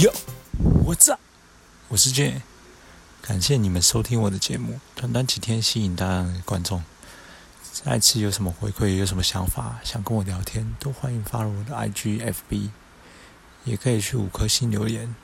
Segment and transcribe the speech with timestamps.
[0.00, 0.10] 哟，
[0.86, 1.18] 我在，
[1.88, 2.40] 我是 J，
[3.20, 4.80] 感谢你们收听我的节目。
[4.94, 6.82] 短短几天吸引大量的观众，
[7.70, 12.70] 下一次有什么回馈，有什么想法，想跟我聊天，都欢迎发入我的 IG、FB，
[13.64, 15.14] 也可以去五颗星留言。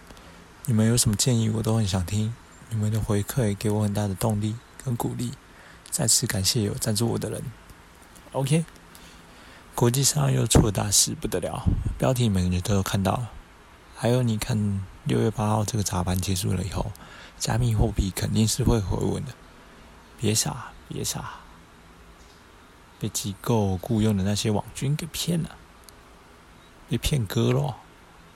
[0.67, 2.35] 你们有什么建议，我都很想听。
[2.69, 5.33] 你们的回馈给我很大的动力跟鼓励。
[5.91, 7.43] 再次感谢有赞助我的人。
[8.33, 8.67] OK，
[9.75, 11.63] 国际上又出了大事，不得了，
[11.97, 13.31] 标题每个人都有看到了。
[13.99, 16.93] 还有，你看六月八号这个砸盘结束了以后，
[17.39, 19.33] 加密货币肯定是会回稳的。
[20.21, 21.37] 别傻，别傻，
[23.01, 25.57] 被机构雇佣的那些网军给骗了，
[26.91, 27.79] 被骗割了，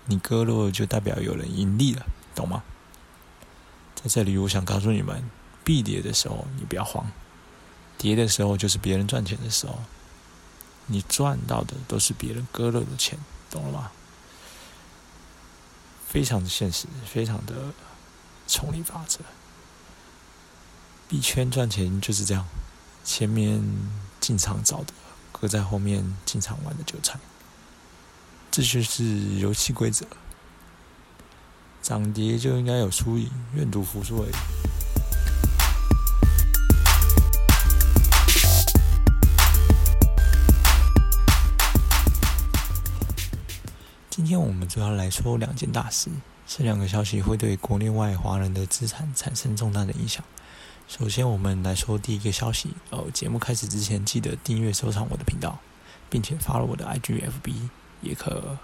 [0.07, 2.63] 你割了就代表有人盈利了，懂吗？
[3.95, 5.23] 在这里，我想告诉你们，
[5.63, 7.07] 必跌的时候你不要慌，
[7.99, 9.79] 跌的时候就是别人赚钱的时候，
[10.87, 13.19] 你赚到的都是别人割了的钱，
[13.51, 13.91] 懂了吗？
[16.11, 17.55] 非常的现实，非常的
[18.49, 19.21] 丛林法则。
[21.09, 22.45] 币圈赚钱就是这样，
[23.05, 23.63] 前面
[24.19, 24.93] 进场找的，
[25.31, 27.21] 搁在后面进场玩的韭菜，
[28.51, 29.05] 这就是
[29.39, 30.05] 游戏规则。
[31.81, 34.33] 涨跌就应该有输赢，愿赌服输而已。
[44.31, 46.09] 今天我们主要来说两件大事，
[46.47, 50.23] 这两个消息会对国内外华人的资产产生重大的影响。
[50.87, 52.77] 首先，我们来说第一个消息。
[52.91, 55.59] 呃，节目开始之前，记得订阅、收藏我的频道，
[56.09, 57.71] 并且发了我的 IGFB，
[58.03, 58.57] 也可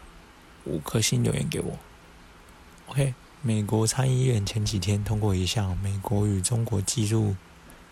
[0.66, 1.76] 五颗星留言给我。
[2.86, 7.34] OK，美国参议院前几天通过一项《美国与中国技术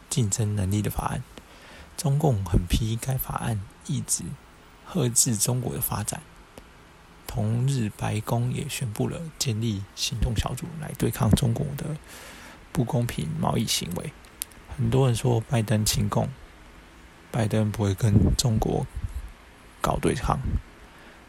[0.08, 1.25] 竞争能力的法案》，
[2.00, 4.22] 中共很批该法案一直、
[4.92, 6.22] 遏制中国的发展。
[7.35, 11.97] 同日，白宫也宣布了建立行动小组来对抗中国的
[12.70, 14.13] 不公平贸易行为。
[14.77, 16.29] 很多人说拜登亲共，
[17.33, 18.86] 拜登不会跟中国
[19.81, 20.39] 搞对抗。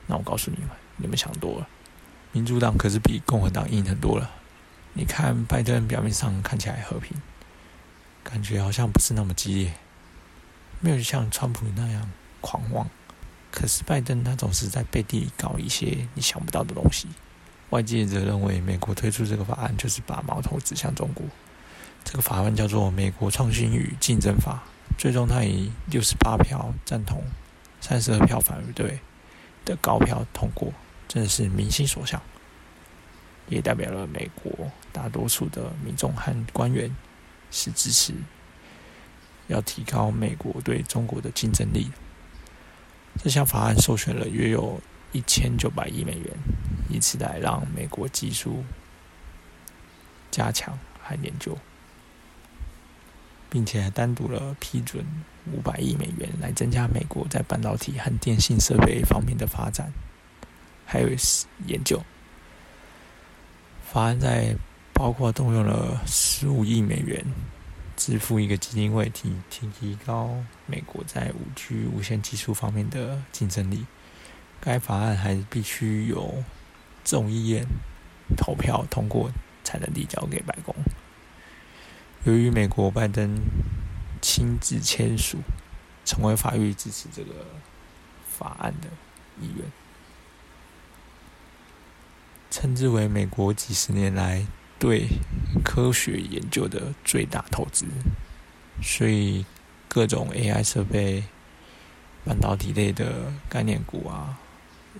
[0.06, 1.68] 那我告诉你们，你们想多了。
[2.34, 4.30] 民主党可是比共和党硬很多了。
[4.94, 7.20] 你看拜登表面上看起来和平，
[8.24, 9.74] 感觉好像不是那么激烈，
[10.80, 12.88] 没有像川普那样狂妄。
[13.56, 17.08] 可是拜登他总是在背地里搞一些你想不到的东西。
[17.70, 21.26] 外界则认为美国推出这个法案就是把矛头指向中国。
[22.04, 24.62] 这个法案叫做《美国创新与竞争法》，
[25.02, 27.24] 最终他以六十八票赞同、
[27.82, 29.00] 三十二票反对
[29.64, 30.72] 的高票通过，
[31.08, 32.22] 真的是民心所向，
[33.50, 36.96] 也代表了美国大多数的民众和官员
[37.50, 38.14] 是支持
[39.48, 41.90] 要提高美国对中国的竞争力。
[43.24, 44.80] 这项法案授权了约有
[45.12, 46.32] 一千九百亿美元，
[46.90, 48.64] 以此来让美国技术
[50.30, 51.58] 加强和研究，
[53.50, 55.04] 并且还单独了批准
[55.52, 59.92] 五百亿美元来增加美国在半导体和电信设备方面的发展，
[60.86, 61.10] 还有
[61.66, 62.04] 研究。
[63.92, 64.56] 法案在
[64.94, 67.26] 包括动用了十五亿美元。
[67.96, 73.86] 支付一个基金会，提提提高美国在五 G 无线技术方面的竞争力。
[74.60, 76.44] 该法案还必须由
[77.04, 77.66] 众议院
[78.36, 79.32] 投票通过，
[79.64, 80.76] 才能递交给白宫。
[82.26, 83.40] 由于美国拜登
[84.22, 85.38] 亲自签署，
[86.04, 87.46] 成为法律支持这个
[88.28, 88.90] 法案的
[89.40, 89.66] 意愿，
[92.50, 94.46] 称之为美国几十年来。
[94.78, 95.08] 对
[95.64, 97.86] 科学研究的最大投资，
[98.82, 99.46] 所以
[99.88, 101.24] 各种 AI 设备、
[102.24, 104.38] 半导体类的概念股啊，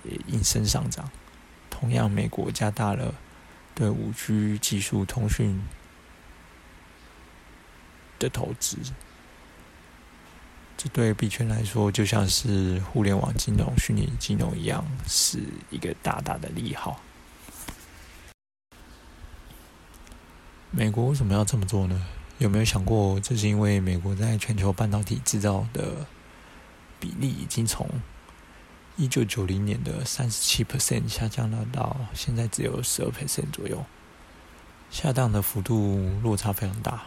[0.02, 1.10] 也应声上涨。
[1.68, 3.14] 同样，美国加大了
[3.74, 5.60] 对五 G 技术通讯
[8.18, 8.78] 的投资，
[10.78, 15.38] 这对币圈来说就像是互联网金融、虚拟金融一样，是
[15.70, 16.98] 一个大大的利好。
[20.76, 21.98] 美国为什么要这么做呢？
[22.36, 26.06] 有没有想过，这是因为美国在全球半导体制造的
[27.00, 27.88] 比例已经从
[28.96, 33.86] 一九九零年的三十七 percent 下降了到现在只有十二 percent 左右，
[34.90, 37.04] 下降的幅度落差非常大。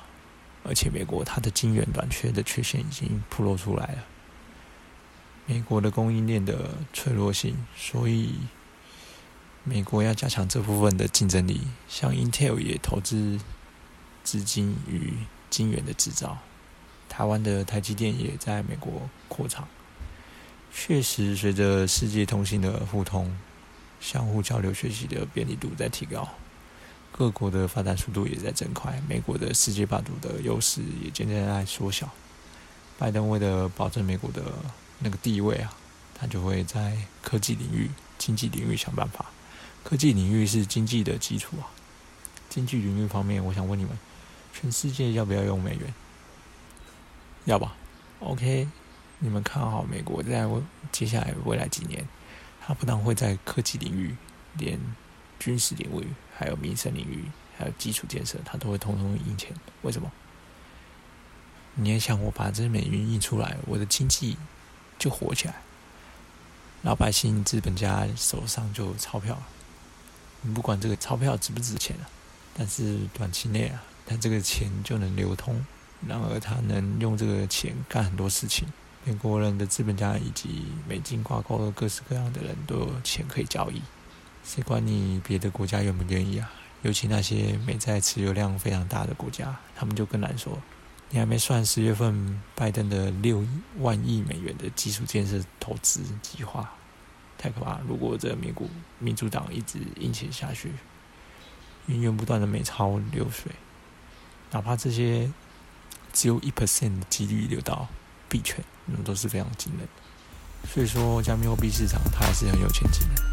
[0.64, 4.04] 而且美国它的晶圆短缺的缺陷已经暴露出来了，
[5.46, 8.34] 美国的供应链的脆弱性，所以
[9.64, 13.40] 美国要加强这部分的竞争力，像 Intel 也投资。
[14.30, 15.14] 资金与
[15.50, 16.38] 晶圆的制造，
[17.10, 19.68] 台湾的台积电也在美国扩厂。
[20.72, 23.36] 确实，随着世界通信的互通，
[24.00, 26.30] 相互交流学习的便利度在提高，
[27.12, 32.08] 各国的发展速度也在增快，美国的世界霸主的优势也渐渐在缩小。
[33.00, 34.44] 拜登为了保证美国的
[35.00, 35.74] 那个地位啊，
[36.14, 37.90] 他就会在科技领域、
[38.20, 39.26] 经济领域想办法。
[39.84, 41.74] 科技领域是经济的基础啊。
[42.48, 43.98] 经济领域方面，我想问你们：
[44.54, 45.94] 全世界要不要用美元？
[47.46, 47.76] 要吧
[48.20, 48.68] ？OK，
[49.20, 50.48] 你们看好美国在
[50.92, 52.06] 接下来未来几年？
[52.66, 54.16] 它不但会在科技领域，
[54.58, 54.80] 连
[55.40, 56.08] 军事领域、
[56.38, 57.26] 还有民生领域、
[57.58, 59.52] 还有基础建设，它都会通通印钱。
[59.82, 60.12] 为什么？
[61.76, 64.38] 你也想我把这美元印出来，我的经济
[64.98, 65.56] 就活起来，
[66.82, 69.48] 老百姓、资本家手上就有钞票了。
[70.42, 72.10] 你不管这个钞票值不值钱啊，
[72.54, 75.64] 但是短期内啊，它这个钱就能流通，
[76.08, 78.68] 然而他能用这个钱干很多事情。
[79.06, 83.80] 美国人的资本家以及美金挂钩的各式各样的人都有钱可以交易，
[84.44, 86.52] 谁管你别的国家愿不愿意啊？
[86.82, 90.58] 尤其那些美债持有量非常大的国家，他们就更难说。
[91.12, 93.46] 你还没算十月份拜登的六
[93.78, 96.68] 万亿美元的基础建设投资计划，
[97.38, 97.80] 太可怕！
[97.88, 98.68] 如果这美国
[98.98, 100.72] 民主党一直硬钱下去，
[101.86, 103.52] 源源不断的美钞流水，
[104.52, 105.32] 哪怕这些
[106.12, 107.88] 只有一 percent 的几率流到
[108.28, 108.64] 币圈。
[108.92, 109.88] 那都是非常惊人，
[110.68, 113.24] 所以说加密货币市场它还是很有前景的。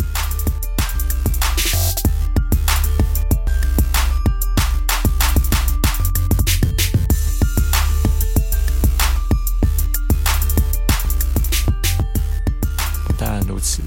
[13.18, 13.80] 当然如此，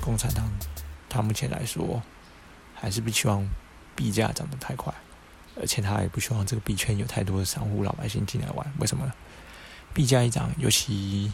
[0.00, 0.48] 共产党
[1.08, 2.00] 他目前来说
[2.76, 3.44] 还是不希望
[3.96, 4.94] 币价涨得太快，
[5.58, 8.72] 而且他也不希望这个币圈有太多的散户老百姓进来玩。
[8.78, 9.12] 为什么呢？
[9.92, 11.32] 币价一涨，尤其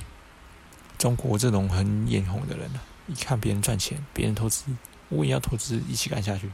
[0.96, 4.64] 中国这种很眼红的人呢，一看别人赚钱，别人投资，
[5.10, 6.50] 我也要投资，一起干下去。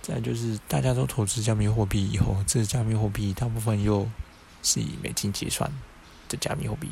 [0.00, 4.10] 再就是大家都投资加密货币以后，这加密货币大部分又
[4.62, 5.70] 是以美金结算
[6.26, 6.90] 的加密货币，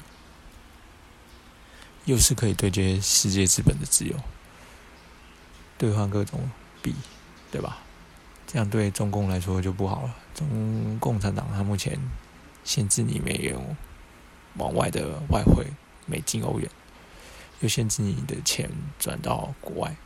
[2.05, 4.15] 又是可以对接世界资本的自由，
[5.79, 6.51] 兑换各种
[6.83, 6.95] 币，
[7.51, 7.79] 对吧？
[8.49, 10.17] 这样对中共来说就不好了。
[10.35, 11.97] 中共产党他目前。
[12.65, 13.63] 限制你没有
[14.57, 15.65] 往外的外汇，
[16.05, 16.71] 美金、欧元，
[17.61, 18.69] 又限制你的钱
[18.99, 19.97] 转到国外。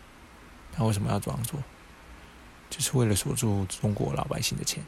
[0.71, 1.59] 他为什么要这样做？
[2.71, 4.85] 就是为了锁住中国老百姓的钱，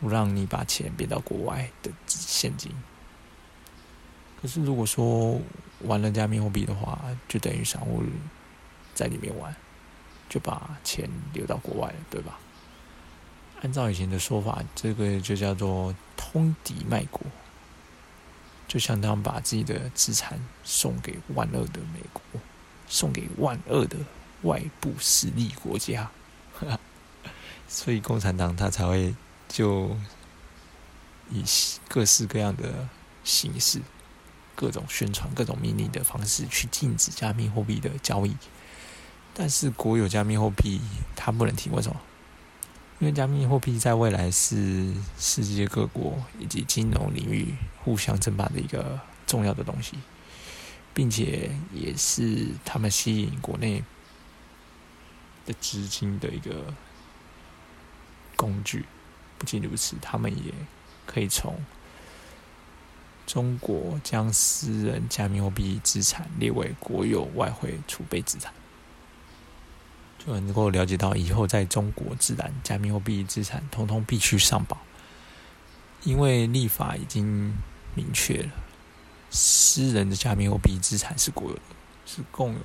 [0.00, 2.72] 不让你把钱变到国外的现金。
[4.40, 5.38] 可是如果说
[5.80, 6.98] 玩了加密货币的话，
[7.28, 8.02] 就等于散户
[8.94, 9.54] 在里面玩，
[10.30, 12.38] 就把钱流到国外了，对吧？
[13.62, 17.20] 按照以前的说法，这个就叫做通敌卖国，
[18.66, 22.22] 就相当把自己的资产送给万恶的美国，
[22.88, 23.98] 送给万恶的
[24.42, 26.10] 外部势力国家，
[27.68, 29.14] 所以共产党他才会
[29.46, 29.94] 就
[31.30, 31.44] 以
[31.86, 32.88] 各式各样的
[33.22, 33.82] 形式、
[34.54, 38.34] 各种宣传、各种命令的方式去禁止加密货币的交易。
[39.34, 40.80] 但是国有加密货币
[41.14, 42.00] 它不能停，为什么？
[43.00, 49.96] 因为加密货币在未来是世界各国以及金融领域互相争霸的一个重要的东西，
[50.92, 53.82] 并且也是他们吸引国内
[55.46, 56.74] 的资金的一个
[58.36, 58.84] 工具。
[59.38, 60.52] 不仅如此，他们也
[61.06, 61.56] 可以从
[63.26, 68.52] 中国将私人加密货币资产列为国有外汇储备资产。
[70.24, 74.76] 就能够了解到，以后在中国自然加密货币资产通通必须上报，
[76.04, 77.56] 因为立法已经
[77.94, 78.50] 明确了，
[79.30, 81.62] 私人的加密货币资产是国有的，
[82.04, 82.60] 是共有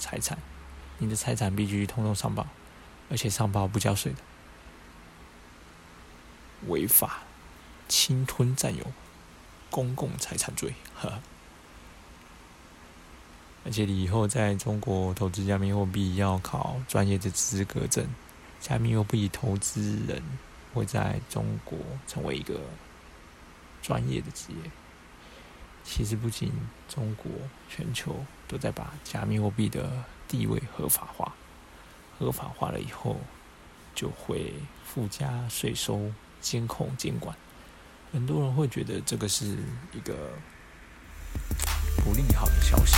[0.00, 0.36] 财产，
[0.98, 2.44] 你的财产必须通通上报，
[3.08, 4.18] 而且上报不交税的，
[6.66, 7.22] 违法
[7.86, 8.84] 侵吞占有
[9.70, 11.20] 公共财产罪，呵。
[13.64, 18.06] 而且你以后在中国投资加密货币要考专业的资格证，
[18.60, 20.22] 加密货币投资人
[20.74, 22.60] 会在中国成为一个
[23.82, 24.70] 专业的职业。
[25.82, 26.52] 其实不仅
[26.88, 27.30] 中国，
[27.68, 29.90] 全球都在把加密货币的
[30.28, 31.34] 地位合法化。
[32.18, 33.16] 合法化了以后，
[33.94, 34.52] 就会
[34.84, 37.36] 附加税收、监控、监管。
[38.12, 39.58] 很多人会觉得这个是
[39.92, 40.14] 一个
[42.04, 42.96] 不利好的消息。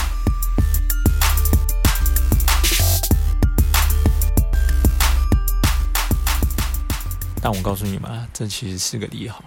[7.47, 9.45] 但我告诉你们啊，这其实是个利好，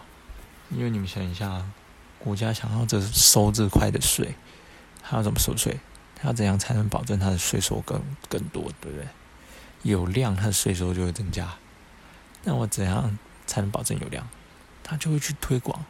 [0.69, 1.69] 因为你们想一下，
[2.17, 4.35] 国家想要这收这块的税，
[5.03, 5.77] 他要怎么收税？
[6.15, 9.05] 他要怎样才能保证他的税收更更多，对不对？
[9.83, 11.53] 有量，他的税收就会增加。
[12.45, 14.25] 那我怎样才能保证有量？
[14.81, 15.83] 他就会去推广。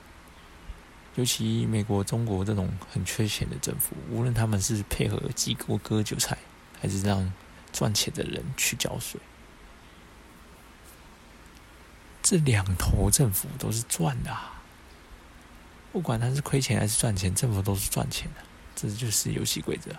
[1.13, 6.35] 尤其美国、中国这种很缺钱的政府，无论他们是配合机构割韭菜，
[6.81, 7.31] 还是让
[7.71, 9.21] 赚钱的人去交税，
[12.29, 14.37] 这两头政府都是赚的。
[15.91, 18.41] 不管他是亏钱还是赚钱，政府都是赚钱的，
[18.75, 19.89] 这就是游戏规则。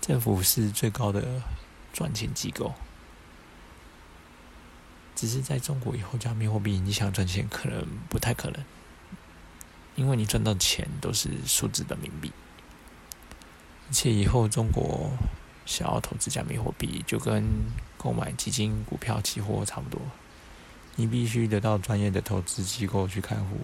[0.00, 1.42] 政府是最高的
[1.92, 2.72] 赚钱机构，
[5.16, 8.64] 只是在中国以后加密货币，你想赚钱可能不太可能。
[9.96, 12.30] 因为你赚到钱都是数字人民币，
[13.88, 15.10] 而且以后中国
[15.66, 17.44] 想要投资加密货币，就跟
[17.96, 20.00] 购买基金、股票、期货差不多，
[20.96, 23.60] 你必须得到专业的投资机构去开户，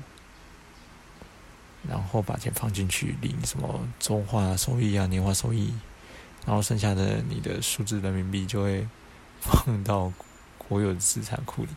[1.88, 5.72] 然后把钱放进去，领什么周化收益啊、年化收益，
[6.46, 8.86] 然后剩下的你的数字人民币就会
[9.40, 10.12] 放到
[10.56, 11.68] 国有资产库里。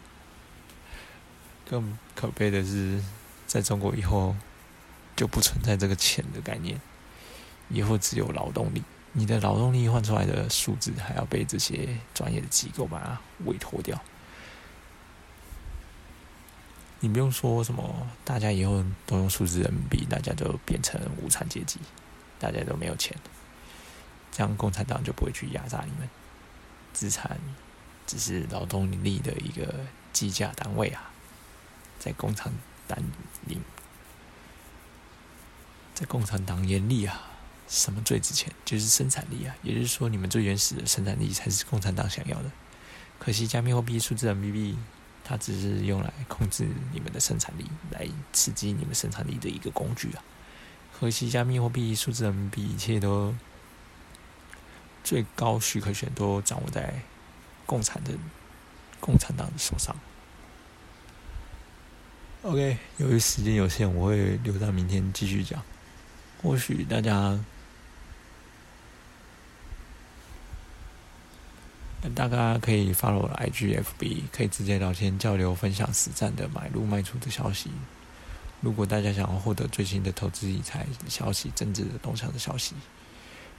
[1.70, 3.02] 更可悲的是。
[3.46, 4.36] 在中国以后
[5.16, 6.82] 就不存在这个钱的概念，
[7.70, 8.82] 以后只有劳动力。
[9.12, 14.02] 你的劳动力换出来的数字还要被这些专业的机构把它委托掉。
[17.04, 21.78] 你不用说什么，大家以后都用数字人民币，大家就变成无产阶级，
[22.40, 23.14] 大家都没有钱，
[24.32, 26.10] 这样共产党就不会去压榨你们。
[26.94, 27.38] 资产
[28.08, 29.82] 只是劳动力的一个
[30.14, 31.12] 计价单位啊，
[32.00, 32.52] 在工厂。
[32.86, 33.02] 单
[33.48, 33.58] 里，
[35.96, 37.32] 在共产党眼里啊，
[37.66, 38.52] 什么最值钱？
[38.66, 39.56] 就是生产力啊！
[39.64, 42.52] 也就是说，你们最原始的生产力才是共产党想要的。
[43.20, 44.78] 可惜，加密货币、数字人民币，
[45.24, 50.24] 它只是用来控制你们的生产力，来刺激你们生产力的一个工具啊！
[51.00, 53.34] 可惜，加密货币、数字人民币，一切都
[55.04, 56.94] 最高许可权都掌握在
[57.66, 58.12] 共产的
[59.00, 59.96] 共产党的手上。
[62.44, 65.62] OK，由于时间有限，我会留到明天继续讲。
[66.42, 67.40] 或许大家，
[72.10, 77.72] 大家可以发我的 IGFB，可以直接聊天交流，分享实战的买入卖出的消息。
[78.60, 82.76] 如果大家想要获得最新的投资理财消息、政治的动向的消息，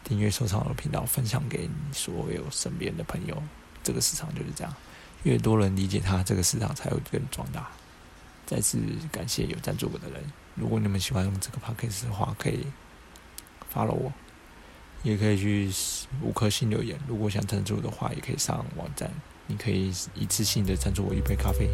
[0.04, 3.42] 订阅收藏我的频道，分享给你所有身边的朋友。
[3.82, 4.74] 这个市场就是这样，
[5.22, 7.70] 越多人理解它，这个市场才会更壮大。
[8.46, 8.78] 再次
[9.10, 10.22] 感谢有赞助我的人。
[10.54, 12.66] 如果你们喜欢用这个 podcast 的话，可以
[13.72, 14.12] follow 我，
[15.04, 15.70] 也可以去
[16.22, 16.98] 五颗星留言。
[17.06, 19.08] 如果想赞助的话，也可以上网站，
[19.46, 21.68] 你可以一次性的赞助我一杯咖啡。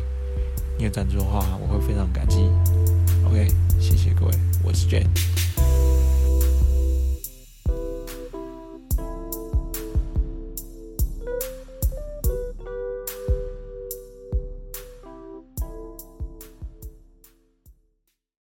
[0.77, 2.39] 你有赞助的话，我会非常感激。
[3.25, 3.47] OK，
[3.81, 4.33] 谢谢各位，
[4.65, 5.60] 我是 Jane。